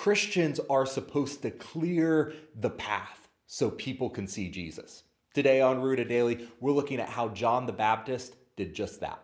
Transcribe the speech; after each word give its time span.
Christians 0.00 0.58
are 0.70 0.86
supposed 0.86 1.42
to 1.42 1.50
clear 1.50 2.32
the 2.58 2.70
path 2.70 3.28
so 3.46 3.70
people 3.70 4.08
can 4.08 4.26
see 4.26 4.48
Jesus. 4.48 5.02
Today 5.34 5.60
on 5.60 5.82
Rooted 5.82 6.08
Daily, 6.08 6.48
we're 6.58 6.72
looking 6.72 7.00
at 7.00 7.10
how 7.10 7.28
John 7.28 7.66
the 7.66 7.74
Baptist 7.74 8.34
did 8.56 8.74
just 8.74 9.00
that. 9.00 9.22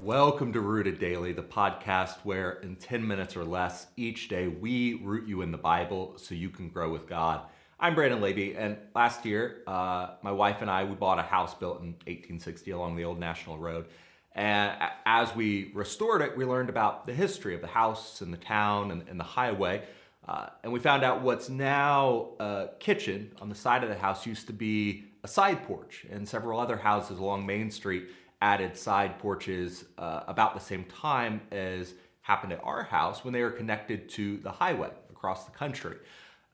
Welcome 0.00 0.52
to 0.54 0.60
Rooted 0.60 0.98
Daily, 0.98 1.32
the 1.32 1.44
podcast 1.44 2.16
where 2.24 2.54
in 2.64 2.74
10 2.74 3.06
minutes 3.06 3.36
or 3.36 3.44
less 3.44 3.86
each 3.96 4.26
day 4.26 4.48
we 4.48 4.94
root 4.94 5.28
you 5.28 5.42
in 5.42 5.52
the 5.52 5.56
Bible 5.56 6.14
so 6.16 6.34
you 6.34 6.50
can 6.50 6.68
grow 6.68 6.90
with 6.90 7.06
God. 7.06 7.42
I'm 7.82 7.94
Brandon 7.94 8.20
Levy, 8.20 8.56
and 8.56 8.76
last 8.94 9.24
year, 9.24 9.62
uh, 9.66 10.10
my 10.20 10.30
wife 10.30 10.60
and 10.60 10.70
I 10.70 10.84
we 10.84 10.94
bought 10.94 11.18
a 11.18 11.22
house 11.22 11.54
built 11.54 11.80
in 11.80 11.92
1860 11.92 12.72
along 12.72 12.94
the 12.94 13.04
old 13.04 13.18
National 13.18 13.56
Road. 13.56 13.86
And 14.34 14.76
as 15.06 15.34
we 15.34 15.70
restored 15.72 16.20
it, 16.20 16.36
we 16.36 16.44
learned 16.44 16.68
about 16.68 17.06
the 17.06 17.14
history 17.14 17.54
of 17.54 17.62
the 17.62 17.66
house 17.66 18.20
and 18.20 18.34
the 18.34 18.36
town 18.36 18.90
and, 18.90 19.08
and 19.08 19.18
the 19.18 19.24
highway. 19.24 19.82
Uh, 20.28 20.48
and 20.62 20.70
we 20.70 20.78
found 20.78 21.02
out 21.02 21.22
what's 21.22 21.48
now 21.48 22.32
a 22.38 22.68
kitchen 22.80 23.32
on 23.40 23.48
the 23.48 23.54
side 23.54 23.82
of 23.82 23.88
the 23.88 23.96
house 23.96 24.26
used 24.26 24.46
to 24.48 24.52
be 24.52 25.04
a 25.24 25.28
side 25.28 25.64
porch, 25.66 26.04
and 26.10 26.28
several 26.28 26.60
other 26.60 26.76
houses 26.76 27.18
along 27.18 27.46
Main 27.46 27.70
Street 27.70 28.08
added 28.42 28.76
side 28.76 29.18
porches 29.18 29.86
uh, 29.96 30.24
about 30.28 30.52
the 30.52 30.60
same 30.60 30.84
time 30.84 31.40
as 31.50 31.94
happened 32.20 32.52
at 32.52 32.60
our 32.62 32.82
house 32.82 33.24
when 33.24 33.32
they 33.32 33.42
were 33.42 33.50
connected 33.50 34.06
to 34.10 34.36
the 34.38 34.52
highway 34.52 34.90
across 35.10 35.46
the 35.46 35.50
country. 35.50 35.96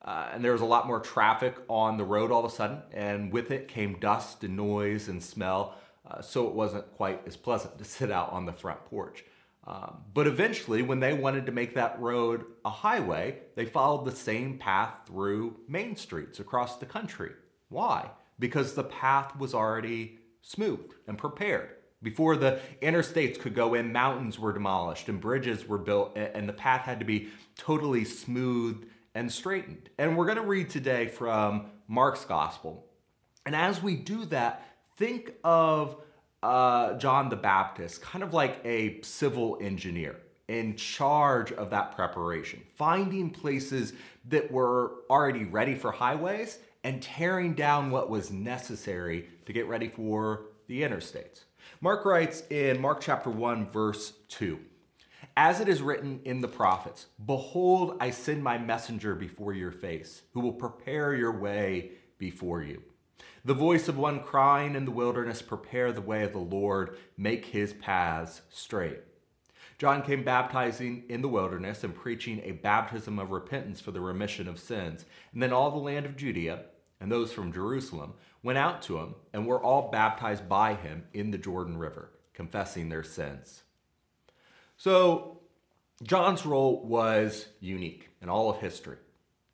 Uh, 0.03 0.29
and 0.33 0.45
there 0.45 0.53
was 0.53 0.61
a 0.61 0.67
lot 0.67 0.87
more 0.87 1.01
traffic 1.01 1.57
on 1.69 1.97
the 1.97 2.05
road 2.05 2.31
all 2.31 2.45
of 2.45 2.51
a 2.51 2.55
sudden, 2.55 2.83
and 2.93 3.33
with 3.33 3.51
it 3.51 3.69
came 3.69 3.99
dust 3.99 4.45
and 4.45 4.57
noise 4.57 5.09
and 5.09 5.23
smell, 5.23 5.75
uh, 6.09 6.21
so 6.21 6.47
it 6.47 6.55
wasn't 6.55 6.91
quite 6.95 7.21
as 7.27 7.37
pleasant 7.37 7.77
to 7.79 7.85
sit 7.97 8.11
out 8.11 8.33
on 8.33 8.47
the 8.47 8.53
front 8.53 8.85
porch. 8.85 9.25
Um, 9.67 10.05
but 10.15 10.29
eventually, 10.29 10.83
when 10.83 11.01
they 11.01 11.13
wanted 11.13 11.47
to 11.47 11.53
make 11.53 11.75
that 11.75 12.01
road 12.01 12.45
a 12.65 12.71
highway, 12.71 13.41
they 13.57 13.65
followed 13.65 14.05
the 14.05 14.15
same 14.15 14.59
path 14.59 14.95
through 15.07 15.57
main 15.66 15.97
streets 15.97 16.38
across 16.38 16.77
the 16.77 16.87
country. 16.87 17.33
Why? 17.69 18.10
Because 18.38 18.75
the 18.75 18.85
path 18.85 19.37
was 19.37 19.55
already 19.55 20.19
smoothed 20.41 20.95
and 21.09 21.19
prepared. 21.19 21.71
Before 22.01 22.37
the 22.37 22.60
interstates 22.81 23.41
could 23.41 23.55
go 23.55 23.75
in, 23.75 23.91
mountains 23.91 24.38
were 24.38 24.53
demolished 24.53 25.09
and 25.09 25.21
bridges 25.21 25.66
were 25.66 25.79
built, 25.79 26.16
and 26.16 26.49
the 26.49 26.53
path 26.53 26.83
had 26.83 27.01
to 27.01 27.05
be 27.05 27.29
totally 27.57 28.05
smooth 28.05 28.88
and 29.17 29.33
straightened. 29.33 29.89
And 29.97 30.15
we're 30.15 30.27
going 30.27 30.37
to 30.37 30.45
read 30.45 30.69
today 30.69 31.09
from 31.09 31.71
Mark's 31.89 32.27
Gospel. 32.27 32.85
And 33.47 33.57
as 33.57 33.83
we 33.83 33.97
do 33.97 34.27
that, 34.27 34.63
think 34.99 35.33
of 35.43 35.97
uh, 36.43 36.99
John 36.99 37.31
the 37.31 37.37
Baptist 37.37 38.03
kind 38.03 38.23
of 38.23 38.35
like 38.35 38.61
a 38.63 39.01
civil 39.01 39.57
engineer 39.59 40.17
in 40.49 40.77
charge 40.77 41.51
of 41.53 41.71
that 41.71 41.97
preparation, 41.97 42.63
finding 42.75 43.31
places 43.31 43.95
that 44.29 44.53
were 44.53 44.93
already 45.09 45.45
ready 45.45 45.75
for 45.75 45.91
highways 45.93 46.59
and 46.85 47.03
tearing 47.03 47.55
down 47.55 47.91
what 47.91 48.11
was 48.11 48.31
necessary 48.31 49.31
to 49.47 49.53
get 49.55 49.67
ready 49.67 49.89
for 49.89 50.43
the 50.67 50.83
interstates. 50.83 51.45
Mark 51.81 52.05
writes 52.05 52.43
in 52.51 52.79
Mark 52.79 53.01
chapter 53.01 53.31
1, 53.31 53.71
verse 53.71 54.13
2 54.29 54.59
as 55.37 55.60
it 55.60 55.68
is 55.68 55.82
written 55.82 56.20
in 56.24 56.40
the 56.40 56.48
prophets, 56.48 57.06
Behold, 57.24 57.96
I 58.01 58.10
send 58.10 58.42
my 58.42 58.56
messenger 58.56 59.15
before 59.15 59.52
your 59.52 59.70
face, 59.70 60.23
who 60.32 60.40
will 60.40 60.52
prepare 60.52 61.15
your 61.15 61.38
way 61.38 61.92
before 62.18 62.62
you. 62.62 62.82
The 63.45 63.54
voice 63.54 63.87
of 63.87 63.98
one 63.98 64.20
crying 64.20 64.75
in 64.75 64.87
the 64.87 64.91
wilderness, 64.91 65.42
Prepare 65.42 65.92
the 65.92 66.00
way 66.00 66.25
of 66.25 66.32
the 66.32 66.38
Lord, 66.38 66.97
make 67.16 67.44
his 67.44 67.75
paths 67.75 68.42
straight. 68.48 69.00
John 69.78 70.03
came 70.03 70.25
baptizing 70.25 71.04
in 71.10 71.20
the 71.20 71.28
wilderness 71.28 71.84
and 71.84 71.94
preaching 71.94 72.41
a 72.42 72.53
baptism 72.53 73.19
of 73.19 73.31
repentance 73.31 73.78
for 73.78 73.91
the 73.91 74.00
remission 74.00 74.48
of 74.48 74.59
sins. 74.59 75.04
And 75.34 75.42
then 75.42 75.52
all 75.52 75.70
the 75.70 75.76
land 75.76 76.06
of 76.06 76.16
Judea 76.16 76.62
and 76.98 77.12
those 77.12 77.30
from 77.30 77.52
Jerusalem 77.52 78.14
went 78.42 78.56
out 78.56 78.80
to 78.82 78.98
him 78.98 79.16
and 79.34 79.46
were 79.46 79.62
all 79.62 79.91
baptized 79.91 80.48
by 80.48 80.75
him 80.75 81.04
in 81.12 81.30
the 81.30 81.36
Jordan 81.36 81.76
River, 81.76 82.10
confessing 82.32 82.88
their 82.88 83.02
sins. 83.02 83.64
So, 84.76 85.41
John's 86.03 86.44
role 86.44 86.84
was 86.87 87.47
unique 87.60 88.10
in 88.20 88.28
all 88.28 88.50
of 88.50 88.60
history. 88.60 88.98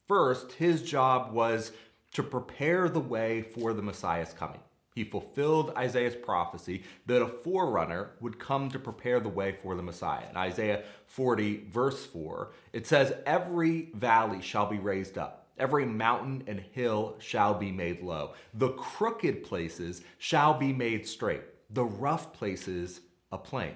First, 0.09 0.53
his 0.53 0.83
job 0.83 1.33
was 1.33 1.73
to 2.15 2.23
prepare 2.23 2.89
the 2.89 3.01
way 3.01 3.43
for 3.43 3.73
the 3.73 3.83
Messiah's 3.83 4.33
coming. 4.33 4.61
He 4.95 5.05
fulfilled 5.05 5.73
Isaiah's 5.77 6.17
prophecy 6.17 6.83
that 7.07 7.23
a 7.23 7.29
forerunner 7.29 8.11
would 8.21 8.39
come 8.39 8.71
to 8.71 8.79
prepare 8.79 9.21
the 9.21 9.29
way 9.29 9.53
for 9.53 9.75
the 9.75 9.83
Messiah. 9.83 10.29
In 10.29 10.37
Isaiah 10.37 10.83
40, 11.07 11.69
verse 11.71 12.05
4, 12.05 12.51
it 12.73 12.87
says, 12.87 13.15
Every 13.25 13.91
valley 13.95 14.43
shall 14.43 14.67
be 14.67 14.79
raised 14.79 15.17
up, 15.17 15.47
every 15.59 15.87
mountain 15.87 16.45
and 16.47 16.61
hill 16.61 17.17
shall 17.21 17.55
be 17.55 17.73
made 17.73 18.03
low. 18.03 18.35
The 18.53 18.71
crooked 18.71 19.45
places 19.45 20.03
shall 20.19 20.55
be 20.55 20.73
made 20.75 21.07
straight, 21.07 21.43
the 21.71 21.85
rough 21.85 22.35
places 22.35 23.01
a 23.31 23.39
plain. 23.39 23.75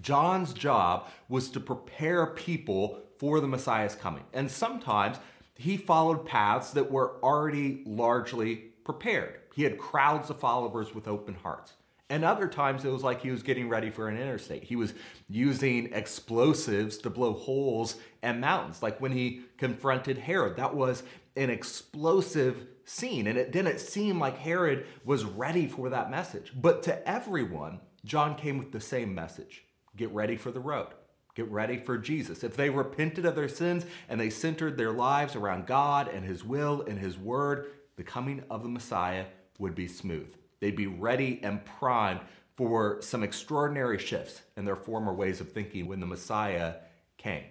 John's 0.00 0.52
job 0.52 1.08
was 1.28 1.50
to 1.50 1.60
prepare 1.60 2.26
people 2.26 3.00
for 3.18 3.40
the 3.40 3.48
Messiah's 3.48 3.94
coming. 3.94 4.24
And 4.32 4.50
sometimes 4.50 5.18
he 5.54 5.76
followed 5.76 6.26
paths 6.26 6.72
that 6.72 6.90
were 6.90 7.18
already 7.22 7.82
largely 7.86 8.56
prepared. 8.84 9.40
He 9.54 9.62
had 9.62 9.78
crowds 9.78 10.30
of 10.30 10.38
followers 10.38 10.94
with 10.94 11.08
open 11.08 11.34
hearts. 11.34 11.72
And 12.08 12.24
other 12.24 12.46
times 12.46 12.84
it 12.84 12.92
was 12.92 13.02
like 13.02 13.22
he 13.22 13.30
was 13.30 13.42
getting 13.42 13.68
ready 13.68 13.90
for 13.90 14.08
an 14.08 14.16
interstate. 14.16 14.62
He 14.62 14.76
was 14.76 14.94
using 15.28 15.92
explosives 15.92 16.98
to 16.98 17.10
blow 17.10 17.32
holes 17.32 17.96
and 18.22 18.40
mountains. 18.40 18.82
Like 18.82 19.00
when 19.00 19.10
he 19.10 19.42
confronted 19.58 20.18
Herod, 20.18 20.56
that 20.56 20.76
was 20.76 21.02
an 21.36 21.50
explosive 21.50 22.66
scene. 22.84 23.26
And 23.26 23.36
it 23.36 23.50
didn't 23.50 23.80
seem 23.80 24.20
like 24.20 24.38
Herod 24.38 24.86
was 25.04 25.24
ready 25.24 25.66
for 25.66 25.90
that 25.90 26.10
message. 26.10 26.52
But 26.54 26.84
to 26.84 27.08
everyone, 27.08 27.80
John 28.04 28.36
came 28.36 28.58
with 28.58 28.70
the 28.70 28.80
same 28.80 29.12
message 29.12 29.65
get 29.96 30.12
ready 30.12 30.36
for 30.36 30.50
the 30.50 30.60
road. 30.60 30.88
Get 31.34 31.50
ready 31.50 31.76
for 31.76 31.98
Jesus. 31.98 32.42
If 32.42 32.56
they 32.56 32.70
repented 32.70 33.26
of 33.26 33.36
their 33.36 33.48
sins 33.48 33.84
and 34.08 34.18
they 34.18 34.30
centered 34.30 34.78
their 34.78 34.92
lives 34.92 35.36
around 35.36 35.66
God 35.66 36.08
and 36.08 36.24
His 36.24 36.42
will 36.42 36.82
and 36.82 36.98
His 36.98 37.18
word, 37.18 37.66
the 37.96 38.02
coming 38.02 38.42
of 38.50 38.62
the 38.62 38.68
Messiah 38.68 39.26
would 39.58 39.74
be 39.74 39.86
smooth. 39.88 40.34
They'd 40.60 40.76
be 40.76 40.86
ready 40.86 41.40
and 41.42 41.64
primed 41.64 42.20
for 42.56 43.02
some 43.02 43.22
extraordinary 43.22 43.98
shifts 43.98 44.40
in 44.56 44.64
their 44.64 44.76
former 44.76 45.12
ways 45.12 45.40
of 45.42 45.52
thinking 45.52 45.86
when 45.86 46.00
the 46.00 46.06
Messiah 46.06 46.76
came. 47.18 47.44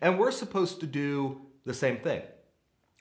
And 0.00 0.18
we're 0.18 0.32
supposed 0.32 0.80
to 0.80 0.86
do 0.86 1.42
the 1.64 1.74
same 1.74 1.98
thing. 1.98 2.22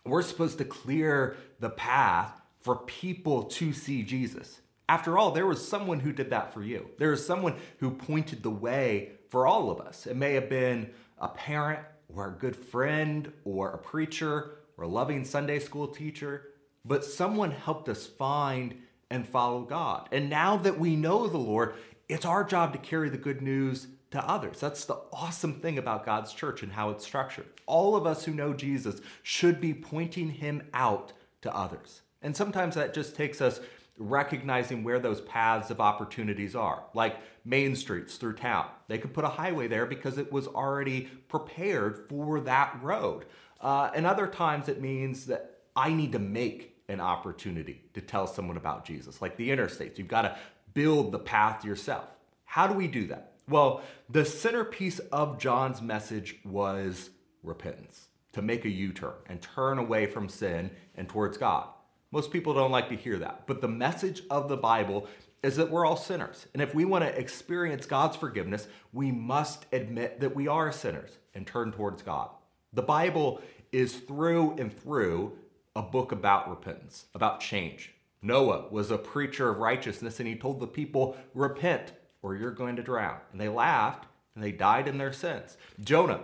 We're 0.05 0.21
supposed 0.21 0.59
to 0.59 0.65
clear 0.65 1.35
the 1.59 1.69
path 1.69 2.31
for 2.59 2.75
people 2.75 3.43
to 3.43 3.73
see 3.73 4.03
Jesus. 4.03 4.61
After 4.91 5.17
all, 5.17 5.31
there 5.31 5.47
was 5.47 5.65
someone 5.65 6.01
who 6.01 6.11
did 6.11 6.31
that 6.31 6.53
for 6.53 6.61
you. 6.61 6.89
There 6.97 7.11
was 7.11 7.25
someone 7.25 7.55
who 7.77 7.91
pointed 7.91 8.43
the 8.43 8.49
way 8.49 9.11
for 9.29 9.47
all 9.47 9.71
of 9.71 9.79
us. 9.79 10.05
It 10.05 10.17
may 10.17 10.33
have 10.33 10.49
been 10.49 10.89
a 11.17 11.29
parent 11.29 11.79
or 12.13 12.27
a 12.27 12.31
good 12.37 12.57
friend 12.57 13.31
or 13.45 13.71
a 13.71 13.77
preacher 13.77 14.57
or 14.75 14.83
a 14.83 14.89
loving 14.89 15.23
Sunday 15.23 15.59
school 15.59 15.87
teacher, 15.87 16.49
but 16.83 17.05
someone 17.05 17.51
helped 17.51 17.87
us 17.87 18.05
find 18.05 18.75
and 19.09 19.25
follow 19.25 19.61
God. 19.61 20.09
And 20.11 20.29
now 20.29 20.57
that 20.57 20.77
we 20.77 20.97
know 20.97 21.25
the 21.25 21.37
Lord, 21.37 21.75
it's 22.09 22.25
our 22.25 22.43
job 22.43 22.73
to 22.73 22.77
carry 22.77 23.09
the 23.09 23.17
good 23.17 23.41
news 23.41 23.87
to 24.09 24.21
others. 24.29 24.59
That's 24.59 24.83
the 24.83 24.99
awesome 25.13 25.61
thing 25.61 25.77
about 25.77 26.05
God's 26.05 26.33
church 26.33 26.63
and 26.63 26.73
how 26.73 26.89
it's 26.89 27.05
structured. 27.05 27.47
All 27.65 27.95
of 27.95 28.05
us 28.05 28.25
who 28.25 28.33
know 28.33 28.51
Jesus 28.53 28.99
should 29.23 29.61
be 29.61 29.73
pointing 29.73 30.31
him 30.31 30.63
out 30.73 31.13
to 31.43 31.55
others. 31.55 32.01
And 32.21 32.35
sometimes 32.35 32.75
that 32.75 32.93
just 32.93 33.15
takes 33.15 33.39
us 33.39 33.61
recognizing 34.01 34.83
where 34.83 34.99
those 34.99 35.21
paths 35.21 35.69
of 35.69 35.79
opportunities 35.79 36.55
are, 36.55 36.83
like 36.93 37.17
main 37.45 37.75
streets 37.75 38.17
through 38.17 38.33
town. 38.33 38.65
They 38.87 38.97
could 38.97 39.13
put 39.13 39.23
a 39.23 39.29
highway 39.29 39.67
there 39.67 39.85
because 39.85 40.17
it 40.17 40.31
was 40.31 40.47
already 40.47 41.09
prepared 41.27 42.07
for 42.09 42.39
that 42.41 42.77
road. 42.81 43.25
Uh, 43.59 43.91
and 43.95 44.05
other 44.05 44.27
times 44.27 44.67
it 44.67 44.81
means 44.81 45.27
that 45.27 45.59
I 45.75 45.93
need 45.93 46.11
to 46.13 46.19
make 46.19 46.75
an 46.89 46.99
opportunity 46.99 47.83
to 47.93 48.01
tell 48.01 48.27
someone 48.27 48.57
about 48.57 48.85
Jesus, 48.85 49.21
like 49.21 49.37
the 49.37 49.49
interstates. 49.49 49.97
You've 49.97 50.07
got 50.07 50.23
to 50.23 50.37
build 50.73 51.11
the 51.11 51.19
path 51.19 51.63
yourself. 51.63 52.09
How 52.45 52.67
do 52.67 52.73
we 52.73 52.87
do 52.87 53.07
that? 53.07 53.33
Well, 53.47 53.81
the 54.09 54.25
centerpiece 54.25 54.99
of 54.99 55.37
John's 55.39 55.81
message 55.81 56.37
was 56.43 57.11
repentance, 57.43 58.07
to 58.33 58.41
make 58.41 58.65
a 58.65 58.69
U 58.69 58.93
turn 58.93 59.13
and 59.27 59.41
turn 59.41 59.77
away 59.77 60.05
from 60.05 60.27
sin 60.27 60.71
and 60.95 61.07
towards 61.07 61.37
God. 61.37 61.67
Most 62.11 62.31
people 62.31 62.53
don't 62.53 62.71
like 62.71 62.89
to 62.89 62.95
hear 62.95 63.17
that. 63.19 63.47
But 63.47 63.61
the 63.61 63.67
message 63.67 64.23
of 64.29 64.49
the 64.49 64.57
Bible 64.57 65.07
is 65.43 65.55
that 65.55 65.71
we're 65.71 65.85
all 65.85 65.97
sinners. 65.97 66.45
And 66.53 66.61
if 66.61 66.75
we 66.75 66.85
want 66.85 67.03
to 67.03 67.19
experience 67.19 67.85
God's 67.85 68.17
forgiveness, 68.17 68.67
we 68.93 69.11
must 69.11 69.65
admit 69.71 70.19
that 70.19 70.35
we 70.35 70.47
are 70.47 70.71
sinners 70.71 71.17
and 71.33 71.47
turn 71.47 71.71
towards 71.71 72.03
God. 72.03 72.29
The 72.73 72.83
Bible 72.83 73.41
is 73.71 73.95
through 73.95 74.55
and 74.57 74.77
through 74.77 75.33
a 75.75 75.81
book 75.81 76.11
about 76.11 76.49
repentance, 76.49 77.05
about 77.15 77.39
change. 77.39 77.93
Noah 78.21 78.67
was 78.69 78.91
a 78.91 78.97
preacher 78.97 79.49
of 79.49 79.57
righteousness 79.57 80.19
and 80.19 80.27
he 80.27 80.35
told 80.35 80.59
the 80.59 80.67
people, 80.67 81.15
repent 81.33 81.93
or 82.21 82.35
you're 82.35 82.51
going 82.51 82.75
to 82.75 82.83
drown. 82.83 83.17
And 83.31 83.41
they 83.41 83.49
laughed 83.49 84.05
and 84.35 84.43
they 84.43 84.51
died 84.51 84.87
in 84.87 84.97
their 84.97 85.13
sins. 85.13 85.57
Jonah 85.79 86.21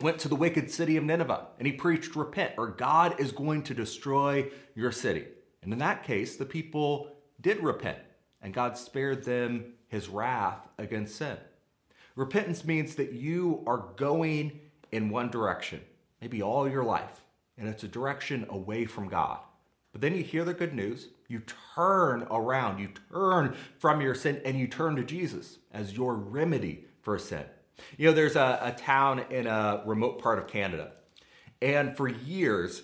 went 0.00 0.18
to 0.20 0.28
the 0.28 0.36
wicked 0.36 0.70
city 0.70 0.96
of 0.96 1.04
Nineveh 1.04 1.46
and 1.58 1.66
he 1.66 1.72
preached, 1.72 2.16
Repent, 2.16 2.52
or 2.58 2.68
God 2.68 3.18
is 3.18 3.32
going 3.32 3.62
to 3.64 3.74
destroy 3.74 4.50
your 4.74 4.92
city. 4.92 5.26
And 5.62 5.72
in 5.72 5.78
that 5.78 6.04
case, 6.04 6.36
the 6.36 6.44
people 6.44 7.16
did 7.40 7.62
repent 7.62 7.98
and 8.42 8.54
God 8.54 8.76
spared 8.76 9.24
them 9.24 9.74
his 9.88 10.08
wrath 10.08 10.68
against 10.78 11.16
sin. 11.16 11.36
Repentance 12.14 12.64
means 12.64 12.94
that 12.94 13.12
you 13.12 13.62
are 13.66 13.88
going 13.96 14.60
in 14.92 15.10
one 15.10 15.30
direction, 15.30 15.80
maybe 16.20 16.42
all 16.42 16.68
your 16.68 16.84
life, 16.84 17.22
and 17.58 17.68
it's 17.68 17.84
a 17.84 17.88
direction 17.88 18.46
away 18.48 18.86
from 18.86 19.08
God. 19.08 19.38
But 19.92 20.00
then 20.00 20.14
you 20.14 20.22
hear 20.22 20.44
the 20.44 20.54
good 20.54 20.74
news, 20.74 21.08
you 21.28 21.42
turn 21.74 22.26
around, 22.30 22.78
you 22.78 22.90
turn 23.10 23.56
from 23.78 24.00
your 24.00 24.14
sin, 24.14 24.40
and 24.44 24.58
you 24.58 24.66
turn 24.66 24.96
to 24.96 25.04
Jesus 25.04 25.58
as 25.72 25.96
your 25.96 26.14
remedy 26.14 26.86
for 27.02 27.18
sin. 27.18 27.44
You 27.96 28.06
know, 28.06 28.12
there's 28.12 28.36
a, 28.36 28.58
a 28.62 28.72
town 28.72 29.24
in 29.30 29.46
a 29.46 29.82
remote 29.86 30.20
part 30.20 30.38
of 30.38 30.46
Canada, 30.46 30.92
and 31.60 31.96
for 31.96 32.08
years, 32.08 32.82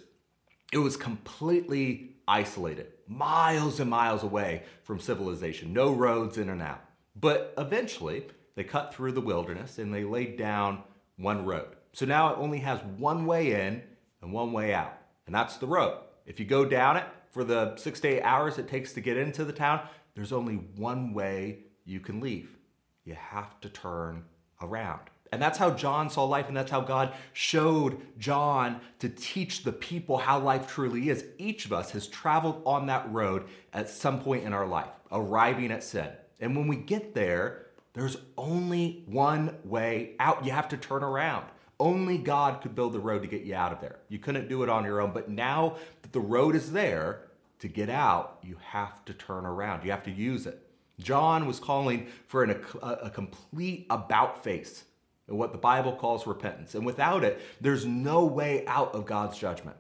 it 0.73 0.79
was 0.79 0.97
completely 0.97 2.17
isolated, 2.27 2.87
miles 3.07 3.81
and 3.81 3.91
miles 3.91 4.23
away 4.23 4.63
from 4.85 4.99
civilization, 5.01 5.73
no 5.73 5.93
roads 5.93 6.39
in 6.39 6.49
and 6.49 6.63
out. 6.63 6.83
But 7.15 7.53
eventually, 7.59 8.25
they 8.55 8.65
cut 8.65 8.95
through 8.95 9.13
the 9.13 9.21
wilderness 9.21 9.79
and 9.79 9.93
they 9.93 10.05
laid 10.05 10.37
down 10.37 10.83
one 11.17 11.45
road. 11.45 11.77
So 11.93 12.07
now 12.07 12.33
it 12.33 12.39
only 12.39 12.59
has 12.61 12.81
one 12.97 13.27
way 13.27 13.67
in 13.67 13.83
and 14.23 14.33
one 14.33 14.53
way 14.53 14.73
out, 14.73 14.95
and 15.27 15.35
that's 15.35 15.59
the 15.59 15.67
road. 15.67 15.99
If 16.25 16.41
you 16.41 16.47
go 16.47 16.65
down 16.65 16.97
it 16.97 17.05
for 17.31 17.45
the 17.45 17.77
six 17.77 18.01
to 18.01 18.09
eight 18.09 18.23
hours 18.23 18.59
it 18.59 18.69
takes 18.69 18.93
to 18.95 19.01
get 19.01 19.17
into 19.17 19.45
the 19.45 19.53
town, 19.53 19.81
there's 20.15 20.33
only 20.33 20.55
one 20.55 21.13
way 21.13 21.59
you 21.85 22.01
can 22.01 22.21
leave. 22.21 22.57
You 23.05 23.15
have 23.15 23.61
to 23.61 23.69
turn 23.69 24.25
around. 24.63 25.01
And 25.33 25.41
that's 25.41 25.59
how 25.59 25.71
John 25.71 26.11
saw 26.11 26.25
life, 26.25 26.49
and 26.49 26.57
that's 26.57 26.71
how 26.71 26.83
God 26.83 27.15
showed 27.33 28.01
John 28.19 28.81
to 28.99 29.09
teach 29.09 29.63
the 29.65 29.73
people 29.73 30.19
how 30.19 30.39
life 30.39 30.67
truly 30.67 31.09
is. 31.09 31.25
Each 31.39 31.65
of 31.65 31.73
us 31.73 31.91
has 31.93 32.07
traveled 32.07 32.63
on 32.67 32.87
that 32.87 33.11
road 33.11 33.45
at 33.73 33.89
some 33.89 34.21
point 34.21 34.45
in 34.45 34.53
our 34.53 34.67
life, 34.67 34.91
arriving 35.11 35.73
at 35.73 35.83
sin. 35.83 36.09
And 36.39 36.55
when 36.55 36.69
we 36.69 36.77
get 36.77 37.15
there, 37.15 37.67
there's 37.95 38.19
only 38.37 39.05
one 39.07 39.57
way 39.65 40.17
out. 40.21 40.45
You 40.45 40.53
have 40.53 40.69
to 40.69 40.77
turn 40.77 41.03
around. 41.03 41.47
Only 41.81 42.19
God 42.19 42.61
could 42.61 42.75
build 42.75 42.93
the 42.93 43.01
road 43.01 43.23
to 43.23 43.29
get 43.29 43.43
you 43.43 43.55
out 43.55 43.73
of 43.73 43.81
there. 43.81 44.01
You 44.09 44.19
couldn't 44.19 44.49
do 44.49 44.63
it 44.63 44.69
on 44.69 44.85
your 44.85 45.01
own. 45.01 45.13
But 45.13 45.31
now 45.31 45.77
that 46.03 46.13
the 46.13 46.21
road 46.21 46.55
is 46.55 46.73
there, 46.73 47.23
to 47.63 47.69
get 47.69 47.89
out, 47.89 48.39
you 48.43 48.57
have 48.61 49.05
to 49.05 49.15
turn 49.15 49.47
around. 49.47 49.85
You 49.85 49.93
have 49.93 50.03
to 50.03 50.11
use 50.11 50.47
it. 50.47 50.67
John 51.03 51.47
was 51.47 51.59
calling 51.59 52.07
for 52.27 52.45
an, 52.45 52.63
a, 52.83 52.87
a 52.87 53.11
complete 53.11 53.87
about 53.91 54.43
face, 54.43 54.85
and 55.29 55.39
what 55.39 55.53
the 55.53 55.59
Bible 55.59 55.93
calls 55.93 56.27
repentance. 56.27 56.75
And 56.75 56.85
without 56.85 57.25
it, 57.25 57.41
there's 57.61 57.87
no 57.87 58.25
way 58.25 58.67
out 58.67 58.95
of 58.95 59.07
God's 59.07 59.39
judgment. 59.39 59.77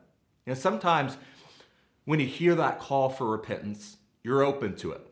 Know, 0.46 0.54
sometimes 0.54 1.16
when 2.04 2.20
you 2.20 2.26
hear 2.26 2.54
that 2.56 2.80
call 2.80 3.08
for 3.08 3.30
repentance, 3.30 3.96
you're 4.24 4.42
open 4.42 4.76
to 4.76 4.92
it. 4.92 5.06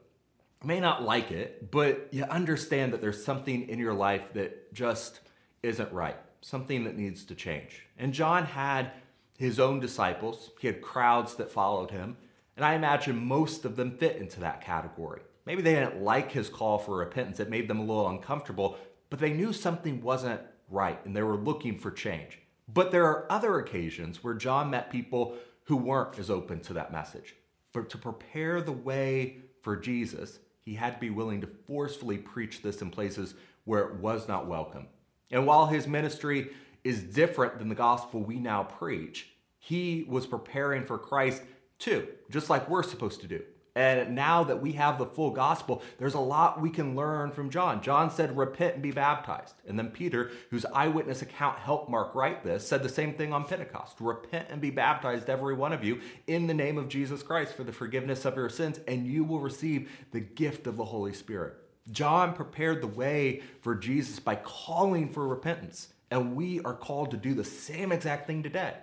You 0.62 0.68
may 0.68 0.80
not 0.80 1.02
like 1.02 1.30
it, 1.30 1.70
but 1.70 2.08
you 2.10 2.24
understand 2.24 2.92
that 2.92 3.00
there's 3.00 3.24
something 3.24 3.68
in 3.68 3.78
your 3.78 3.94
life 3.94 4.32
that 4.34 4.72
just 4.74 5.20
isn't 5.62 5.92
right, 5.92 6.16
something 6.40 6.84
that 6.84 6.96
needs 6.96 7.24
to 7.24 7.34
change. 7.34 7.86
And 7.98 8.12
John 8.12 8.44
had 8.44 8.90
his 9.38 9.58
own 9.58 9.80
disciples, 9.80 10.50
he 10.60 10.66
had 10.66 10.82
crowds 10.82 11.36
that 11.36 11.50
followed 11.50 11.90
him, 11.90 12.16
and 12.56 12.64
I 12.64 12.74
imagine 12.74 13.24
most 13.24 13.64
of 13.64 13.76
them 13.76 13.96
fit 13.96 14.16
into 14.16 14.40
that 14.40 14.60
category. 14.60 15.22
Maybe 15.50 15.62
they 15.62 15.74
didn't 15.74 16.04
like 16.04 16.30
his 16.30 16.48
call 16.48 16.78
for 16.78 16.98
repentance, 16.98 17.40
it 17.40 17.50
made 17.50 17.66
them 17.66 17.80
a 17.80 17.84
little 17.84 18.08
uncomfortable, 18.08 18.78
but 19.08 19.18
they 19.18 19.32
knew 19.32 19.52
something 19.52 20.00
wasn't 20.00 20.40
right 20.68 21.04
and 21.04 21.16
they 21.16 21.24
were 21.24 21.34
looking 21.34 21.76
for 21.76 21.90
change. 21.90 22.38
But 22.72 22.92
there 22.92 23.04
are 23.06 23.26
other 23.32 23.58
occasions 23.58 24.22
where 24.22 24.34
John 24.34 24.70
met 24.70 24.92
people 24.92 25.34
who 25.64 25.76
weren't 25.76 26.16
as 26.20 26.30
open 26.30 26.60
to 26.60 26.74
that 26.74 26.92
message. 26.92 27.34
But 27.72 27.90
to 27.90 27.98
prepare 27.98 28.62
the 28.62 28.70
way 28.70 29.38
for 29.60 29.76
Jesus, 29.76 30.38
he 30.60 30.74
had 30.74 30.94
to 30.94 31.00
be 31.00 31.10
willing 31.10 31.40
to 31.40 31.48
forcefully 31.66 32.18
preach 32.18 32.62
this 32.62 32.80
in 32.80 32.90
places 32.92 33.34
where 33.64 33.88
it 33.88 33.96
was 33.96 34.28
not 34.28 34.46
welcome. 34.46 34.86
And 35.32 35.48
while 35.48 35.66
his 35.66 35.88
ministry 35.88 36.50
is 36.84 37.02
different 37.02 37.58
than 37.58 37.68
the 37.68 37.74
gospel 37.74 38.22
we 38.22 38.38
now 38.38 38.62
preach, 38.62 39.30
he 39.58 40.04
was 40.08 40.28
preparing 40.28 40.84
for 40.84 40.96
Christ 40.96 41.42
too, 41.80 42.06
just 42.30 42.50
like 42.50 42.70
we're 42.70 42.84
supposed 42.84 43.20
to 43.22 43.26
do. 43.26 43.42
And 43.80 44.14
now 44.14 44.44
that 44.44 44.60
we 44.60 44.72
have 44.72 44.98
the 44.98 45.06
full 45.06 45.30
gospel, 45.30 45.82
there's 45.96 46.12
a 46.12 46.20
lot 46.20 46.60
we 46.60 46.68
can 46.68 46.94
learn 46.94 47.30
from 47.30 47.48
John. 47.48 47.80
John 47.80 48.10
said, 48.10 48.36
Repent 48.36 48.74
and 48.74 48.82
be 48.82 48.90
baptized. 48.90 49.54
And 49.66 49.78
then 49.78 49.88
Peter, 49.88 50.32
whose 50.50 50.66
eyewitness 50.66 51.22
account 51.22 51.58
helped 51.58 51.88
Mark 51.88 52.14
write 52.14 52.44
this, 52.44 52.68
said 52.68 52.82
the 52.82 52.90
same 52.90 53.14
thing 53.14 53.32
on 53.32 53.46
Pentecost 53.46 53.96
Repent 53.98 54.48
and 54.50 54.60
be 54.60 54.68
baptized, 54.68 55.30
every 55.30 55.54
one 55.54 55.72
of 55.72 55.82
you, 55.82 55.98
in 56.26 56.46
the 56.46 56.52
name 56.52 56.76
of 56.76 56.90
Jesus 56.90 57.22
Christ 57.22 57.54
for 57.54 57.64
the 57.64 57.72
forgiveness 57.72 58.26
of 58.26 58.36
your 58.36 58.50
sins, 58.50 58.78
and 58.86 59.06
you 59.06 59.24
will 59.24 59.40
receive 59.40 59.90
the 60.10 60.20
gift 60.20 60.66
of 60.66 60.76
the 60.76 60.84
Holy 60.84 61.14
Spirit. 61.14 61.54
John 61.90 62.34
prepared 62.34 62.82
the 62.82 62.86
way 62.86 63.40
for 63.62 63.74
Jesus 63.74 64.20
by 64.20 64.34
calling 64.34 65.08
for 65.08 65.26
repentance, 65.26 65.88
and 66.10 66.36
we 66.36 66.60
are 66.66 66.74
called 66.74 67.12
to 67.12 67.16
do 67.16 67.32
the 67.32 67.44
same 67.44 67.92
exact 67.92 68.26
thing 68.26 68.42
today. 68.42 68.74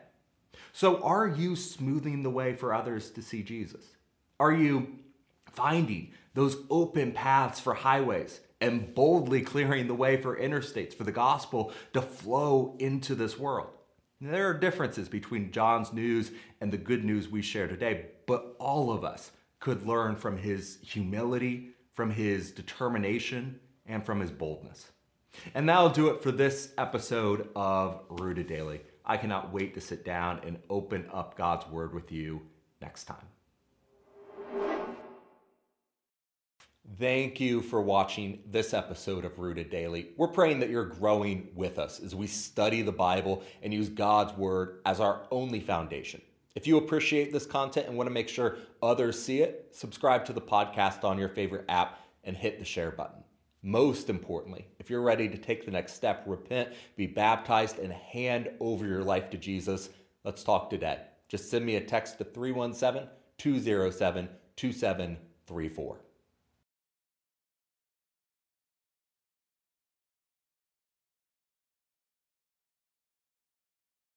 So, 0.74 1.04
are 1.04 1.28
you 1.28 1.56
smoothing 1.56 2.24
the 2.24 2.32
way 2.32 2.56
for 2.56 2.74
others 2.74 3.12
to 3.12 3.22
see 3.22 3.44
Jesus? 3.44 3.84
Are 4.40 4.54
you 4.54 5.00
finding 5.52 6.12
those 6.34 6.58
open 6.70 7.12
paths 7.12 7.60
for 7.60 7.74
highways 7.74 8.40
and 8.62 8.94
boldly 8.94 9.42
clearing 9.42 9.88
the 9.88 9.96
way 9.96 10.22
for 10.22 10.38
interstates 10.38 10.94
for 10.94 11.04
the 11.04 11.12
gospel 11.12 11.72
to 11.94 12.02
flow 12.02 12.76
into 12.80 13.16
this 13.16 13.40
world? 13.40 13.70
There 14.22 14.50
are 14.50 14.54
differences 14.54 15.10
between 15.10 15.52
John's 15.52 15.94
news 15.94 16.32
and 16.62 16.72
the 16.72 16.78
good 16.78 17.04
news 17.04 17.30
we 17.30 17.42
share 17.42 17.68
today, 17.68 18.08
but 18.26 18.56
all 18.60 18.92
of 18.92 19.04
us 19.04 19.32
could 19.60 19.86
learn 19.86 20.16
from 20.16 20.38
his 20.38 20.80
humility, 20.82 21.70
from 21.94 22.12
his 22.12 22.52
determination, 22.52 23.60
and 23.86 24.06
from 24.06 24.20
his 24.20 24.32
boldness. 24.32 24.92
And 25.54 25.70
that'll 25.70 25.90
do 25.90 26.08
it 26.10 26.22
for 26.22 26.32
this 26.32 26.74
episode 26.78 27.50
of 27.56 28.02
Rooted 28.10 28.48
Daily. 28.48 28.82
I 29.06 29.18
cannot 29.18 29.54
wait 29.54 29.74
to 29.76 29.82
sit 29.82 30.04
down 30.04 30.42
and 30.46 30.58
open 30.70 31.06
up 31.14 31.38
God's 31.38 31.68
Word 31.68 31.94
with 31.94 32.12
you 32.12 32.42
next 32.82 33.06
time. 33.06 33.26
Thank 36.96 37.42
you 37.42 37.62
for 37.62 37.82
watching 37.82 38.40
this 38.50 38.74
episode 38.74 39.26
of 39.26 39.38
Rooted 39.38 39.70
Daily. 39.70 40.14
We're 40.16 40.30
praying 40.30 40.62
that 40.62 40.70
you're 40.70 40.86
growing 40.86 41.50
with 41.54 41.78
us 41.80 42.00
as 42.00 42.16
we 42.16 42.28
study 42.28 42.82
the 42.82 42.94
Bible 42.94 43.44
and 43.62 43.74
use 43.74 43.90
God's 43.90 44.36
Word 44.38 44.80
as 44.86 45.02
our 45.02 45.28
only 45.30 45.60
foundation. 45.60 46.22
If 46.56 46.66
you 46.66 46.78
appreciate 46.78 47.34
this 47.34 47.46
content 47.46 47.88
and 47.88 47.98
want 47.98 48.08
to 48.08 48.14
make 48.14 48.30
sure 48.30 48.58
others 48.82 49.22
see 49.22 49.42
it, 49.42 49.68
subscribe 49.72 50.24
to 50.26 50.34
the 50.34 50.42
podcast 50.42 51.04
on 51.04 51.20
your 51.20 51.28
favorite 51.28 51.66
app 51.68 52.00
and 52.24 52.38
hit 52.38 52.58
the 52.58 52.66
share 52.66 52.92
button. 52.92 53.22
Most 53.62 54.10
importantly, 54.10 54.66
if 54.80 54.90
you're 54.90 55.02
ready 55.02 55.28
to 55.28 55.38
take 55.38 55.66
the 55.66 55.72
next 55.72 55.94
step, 55.94 56.24
repent, 56.26 56.70
be 56.96 57.06
baptized, 57.06 57.80
and 57.80 57.92
hand 57.92 58.50
over 58.62 58.88
your 58.88 59.04
life 59.04 59.30
to 59.32 59.38
Jesus, 59.38 59.90
let's 60.24 60.44
talk 60.44 60.70
today. 60.70 61.02
Just 61.28 61.52
send 61.52 61.66
me 61.66 61.76
a 61.76 61.82
text 61.82 62.18
to 62.20 62.24
317 62.24 63.10
207 63.38 64.30
2734. 64.56 66.07